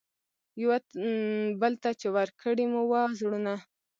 یوه 0.61 0.77
بل 1.61 1.73
ته 1.83 1.89
چي 1.99 2.07
ورکړي 2.15 2.65
مو 2.71 2.81
وه 2.89 3.01
زړونه 3.19 3.53